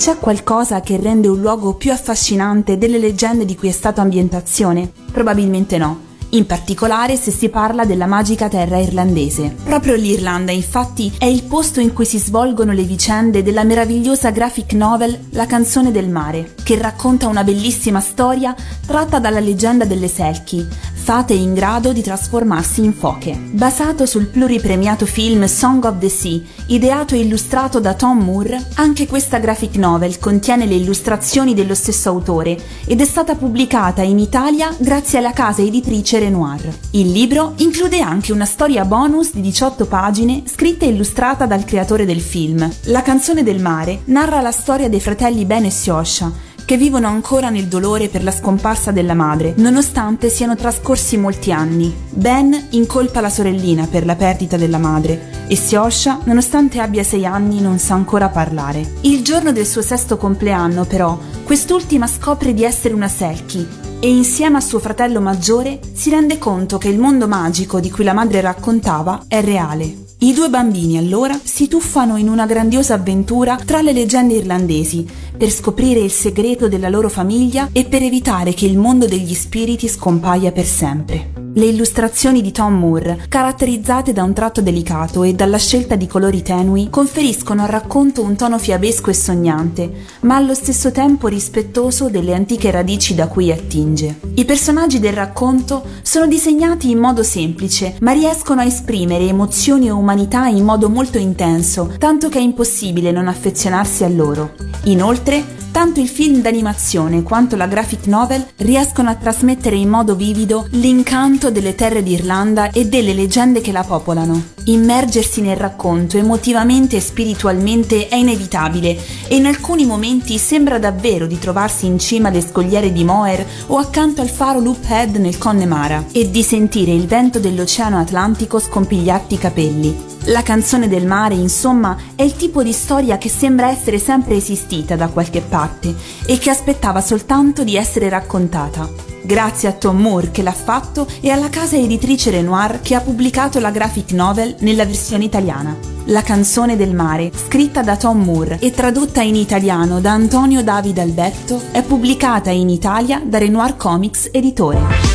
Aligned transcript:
C'è 0.00 0.16
qualcosa 0.16 0.80
che 0.80 0.96
rende 0.96 1.28
un 1.28 1.42
luogo 1.42 1.74
più 1.74 1.92
affascinante 1.92 2.78
delle 2.78 2.96
leggende 2.96 3.44
di 3.44 3.54
cui 3.54 3.68
è 3.68 3.70
stata 3.70 4.00
ambientazione? 4.00 4.90
Probabilmente 5.12 5.76
no 5.76 6.08
in 6.30 6.46
particolare 6.46 7.16
se 7.16 7.30
si 7.30 7.48
parla 7.48 7.84
della 7.84 8.06
magica 8.06 8.48
terra 8.48 8.78
irlandese. 8.78 9.54
Proprio 9.64 9.94
l'Irlanda, 9.94 10.52
infatti, 10.52 11.12
è 11.18 11.24
il 11.24 11.42
posto 11.44 11.80
in 11.80 11.92
cui 11.92 12.04
si 12.04 12.18
svolgono 12.18 12.72
le 12.72 12.82
vicende 12.82 13.42
della 13.42 13.64
meravigliosa 13.64 14.30
graphic 14.30 14.72
novel 14.74 15.18
La 15.30 15.46
canzone 15.46 15.90
del 15.90 16.08
mare, 16.08 16.54
che 16.62 16.78
racconta 16.78 17.26
una 17.26 17.42
bellissima 17.42 18.00
storia 18.00 18.54
tratta 18.86 19.18
dalla 19.18 19.40
leggenda 19.40 19.84
delle 19.84 20.08
Selkie, 20.08 20.68
fate 21.00 21.32
in 21.32 21.54
grado 21.54 21.92
di 21.92 22.02
trasformarsi 22.02 22.84
in 22.84 22.92
foche. 22.92 23.36
Basato 23.50 24.04
sul 24.04 24.26
pluripremiato 24.26 25.06
film 25.06 25.46
Song 25.46 25.82
of 25.84 25.98
the 25.98 26.10
Sea, 26.10 26.40
ideato 26.66 27.14
e 27.14 27.20
illustrato 27.20 27.80
da 27.80 27.94
Tom 27.94 28.22
Moore, 28.22 28.62
anche 28.74 29.06
questa 29.06 29.38
graphic 29.38 29.76
novel 29.76 30.18
contiene 30.18 30.66
le 30.66 30.74
illustrazioni 30.74 31.54
dello 31.54 31.74
stesso 31.74 32.10
autore 32.10 32.56
ed 32.84 33.00
è 33.00 33.04
stata 33.04 33.34
pubblicata 33.34 34.02
in 34.02 34.18
Italia 34.18 34.74
grazie 34.78 35.18
alla 35.18 35.32
casa 35.32 35.62
editrice 35.62 36.18
Renoir. 36.18 36.70
Il 36.90 37.10
libro 37.10 37.54
include 37.56 38.00
anche 38.02 38.32
una 38.32 38.44
storia 38.44 38.84
bonus 38.84 39.32
di 39.32 39.40
18 39.40 39.86
pagine 39.86 40.42
scritta 40.44 40.84
e 40.84 40.90
illustrata 40.90 41.46
dal 41.46 41.64
creatore 41.64 42.04
del 42.04 42.20
film. 42.20 42.70
La 42.84 43.02
canzone 43.02 43.42
del 43.42 43.60
mare 43.60 44.02
narra 44.04 44.42
la 44.42 44.52
storia 44.52 44.90
dei 44.90 45.00
fratelli 45.00 45.46
Ben 45.46 45.64
e 45.64 45.70
Siosha, 45.70 46.48
che 46.70 46.76
vivono 46.76 47.08
ancora 47.08 47.50
nel 47.50 47.66
dolore 47.66 48.06
per 48.06 48.22
la 48.22 48.30
scomparsa 48.30 48.92
della 48.92 49.14
madre, 49.14 49.54
nonostante 49.56 50.28
siano 50.28 50.54
trascorsi 50.54 51.16
molti 51.16 51.50
anni. 51.50 51.92
Ben 52.10 52.68
incolpa 52.70 53.20
la 53.20 53.28
sorellina 53.28 53.88
per 53.90 54.06
la 54.06 54.14
perdita 54.14 54.56
della 54.56 54.78
madre 54.78 55.48
e 55.48 55.56
Siosha, 55.56 56.20
nonostante 56.26 56.78
abbia 56.78 57.02
sei 57.02 57.26
anni, 57.26 57.60
non 57.60 57.80
sa 57.80 57.94
ancora 57.94 58.28
parlare. 58.28 58.98
Il 59.00 59.24
giorno 59.24 59.50
del 59.50 59.66
suo 59.66 59.82
sesto 59.82 60.16
compleanno, 60.16 60.84
però, 60.84 61.18
quest'ultima 61.42 62.06
scopre 62.06 62.54
di 62.54 62.62
essere 62.62 62.94
una 62.94 63.08
Selkie 63.08 63.66
e 63.98 64.08
insieme 64.08 64.58
a 64.58 64.60
suo 64.60 64.78
fratello 64.78 65.20
maggiore 65.20 65.80
si 65.92 66.10
rende 66.10 66.38
conto 66.38 66.78
che 66.78 66.86
il 66.86 67.00
mondo 67.00 67.26
magico 67.26 67.80
di 67.80 67.90
cui 67.90 68.04
la 68.04 68.12
madre 68.12 68.42
raccontava 68.42 69.24
è 69.26 69.42
reale. 69.42 70.09
I 70.22 70.34
due 70.34 70.50
bambini 70.50 70.98
allora 70.98 71.40
si 71.42 71.66
tuffano 71.66 72.18
in 72.18 72.28
una 72.28 72.44
grandiosa 72.44 72.92
avventura 72.92 73.56
tra 73.56 73.80
le 73.80 73.92
leggende 73.92 74.34
irlandesi 74.34 75.06
per 75.34 75.48
scoprire 75.48 76.00
il 76.00 76.10
segreto 76.10 76.68
della 76.68 76.90
loro 76.90 77.08
famiglia 77.08 77.70
e 77.72 77.86
per 77.86 78.02
evitare 78.02 78.52
che 78.52 78.66
il 78.66 78.76
mondo 78.76 79.06
degli 79.06 79.32
spiriti 79.32 79.88
scompaia 79.88 80.52
per 80.52 80.66
sempre. 80.66 81.29
Le 81.52 81.66
illustrazioni 81.66 82.42
di 82.42 82.52
Tom 82.52 82.78
Moore, 82.78 83.24
caratterizzate 83.28 84.12
da 84.12 84.22
un 84.22 84.32
tratto 84.32 84.60
delicato 84.60 85.24
e 85.24 85.34
dalla 85.34 85.58
scelta 85.58 85.96
di 85.96 86.06
colori 86.06 86.42
tenui, 86.42 86.88
conferiscono 86.88 87.62
al 87.62 87.68
racconto 87.68 88.22
un 88.22 88.36
tono 88.36 88.56
fiabesco 88.56 89.10
e 89.10 89.14
sognante, 89.14 89.92
ma 90.20 90.36
allo 90.36 90.54
stesso 90.54 90.92
tempo 90.92 91.26
rispettoso 91.26 92.08
delle 92.08 92.34
antiche 92.34 92.70
radici 92.70 93.16
da 93.16 93.26
cui 93.26 93.50
attinge. 93.50 94.20
I 94.34 94.44
personaggi 94.44 95.00
del 95.00 95.12
racconto 95.12 95.82
sono 96.02 96.28
disegnati 96.28 96.90
in 96.90 96.98
modo 96.98 97.24
semplice, 97.24 97.96
ma 98.00 98.12
riescono 98.12 98.60
a 98.60 98.64
esprimere 98.64 99.26
emozioni 99.26 99.88
e 99.88 99.90
umanità 99.90 100.46
in 100.46 100.64
modo 100.64 100.88
molto 100.88 101.18
intenso, 101.18 101.92
tanto 101.98 102.28
che 102.28 102.38
è 102.38 102.42
impossibile 102.42 103.10
non 103.10 103.26
affezionarsi 103.26 104.04
a 104.04 104.08
loro. 104.08 104.52
Inoltre, 104.84 105.58
tanto 105.70 106.00
il 106.00 106.08
film 106.08 106.40
d'animazione 106.40 107.22
quanto 107.22 107.56
la 107.56 107.66
graphic 107.66 108.06
novel 108.06 108.46
riescono 108.56 109.10
a 109.10 109.14
trasmettere 109.14 109.76
in 109.76 109.88
modo 109.88 110.14
vivido 110.14 110.66
l'incanto 110.70 111.50
delle 111.50 111.74
terre 111.74 112.02
d'Irlanda 112.02 112.70
e 112.70 112.86
delle 112.86 113.14
leggende 113.14 113.60
che 113.60 113.72
la 113.72 113.82
popolano. 113.82 114.42
Immergersi 114.64 115.40
nel 115.40 115.56
racconto 115.56 116.16
emotivamente 116.16 116.96
e 116.96 117.00
spiritualmente 117.00 118.08
è 118.08 118.16
inevitabile 118.16 118.96
e 119.28 119.36
in 119.36 119.46
alcuni 119.46 119.86
momenti 119.86 120.38
sembra 120.38 120.78
davvero 120.78 121.26
di 121.26 121.38
trovarsi 121.38 121.86
in 121.86 121.98
cima 121.98 122.28
alle 122.28 122.40
scogliere 122.40 122.92
di 122.92 123.04
Moher 123.04 123.46
o 123.68 123.78
accanto 123.78 124.20
al 124.20 124.28
faro 124.28 124.60
Loop 124.60 124.84
Head 124.88 125.16
nel 125.16 125.38
Connemara 125.38 126.04
e 126.12 126.30
di 126.30 126.42
sentire 126.42 126.92
il 126.92 127.06
vento 127.06 127.38
dell'Oceano 127.38 127.98
Atlantico 127.98 128.58
scompigliarti 128.58 129.34
i 129.34 129.38
capelli. 129.38 130.08
La 130.24 130.42
canzone 130.42 130.86
del 130.86 131.06
mare, 131.06 131.34
insomma, 131.34 131.96
è 132.14 132.22
il 132.22 132.36
tipo 132.36 132.62
di 132.62 132.72
storia 132.72 133.16
che 133.16 133.30
sembra 133.30 133.70
essere 133.70 133.98
sempre 133.98 134.36
esistita 134.36 134.94
da 134.94 135.08
qualche 135.08 135.40
parte 135.40 135.94
e 136.26 136.38
che 136.38 136.50
aspettava 136.50 137.00
soltanto 137.00 137.64
di 137.64 137.74
essere 137.74 138.08
raccontata. 138.10 138.88
Grazie 139.22 139.68
a 139.68 139.72
Tom 139.72 139.98
Moore 139.98 140.30
che 140.30 140.42
l'ha 140.42 140.52
fatto 140.52 141.06
e 141.20 141.30
alla 141.30 141.48
casa 141.48 141.76
editrice 141.76 142.30
Renoir 142.30 142.80
che 142.80 142.94
ha 142.94 143.00
pubblicato 143.00 143.60
la 143.60 143.70
graphic 143.70 144.12
novel 144.12 144.56
nella 144.60 144.84
versione 144.84 145.24
italiana. 145.24 145.76
La 146.06 146.22
canzone 146.22 146.76
del 146.76 146.94
mare, 146.94 147.30
scritta 147.34 147.82
da 147.82 147.96
Tom 147.96 148.22
Moore 148.22 148.58
e 148.60 148.70
tradotta 148.70 149.22
in 149.22 149.36
italiano 149.36 150.00
da 150.00 150.12
Antonio 150.12 150.62
David 150.62 150.98
Alberto, 150.98 151.60
è 151.70 151.82
pubblicata 151.82 152.50
in 152.50 152.68
Italia 152.68 153.22
da 153.24 153.38
Renoir 153.38 153.76
Comics 153.76 154.28
Editore. 154.32 155.09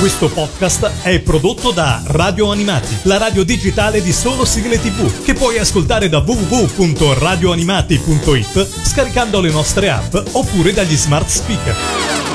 Questo 0.00 0.28
podcast 0.28 0.90
è 1.02 1.20
prodotto 1.20 1.70
da 1.70 2.02
Radio 2.06 2.50
Animati, 2.50 2.96
la 3.02 3.16
radio 3.16 3.44
digitale 3.44 4.02
di 4.02 4.12
solo 4.12 4.44
sigle 4.44 4.80
tv, 4.80 5.22
che 5.22 5.34
puoi 5.34 5.58
ascoltare 5.58 6.08
da 6.08 6.18
www.radioanimati.it 6.18 8.84
scaricando 8.84 9.40
le 9.40 9.52
nostre 9.52 9.88
app 9.88 10.16
oppure 10.32 10.72
dagli 10.72 10.96
smart 10.96 11.28
speaker. 11.28 12.33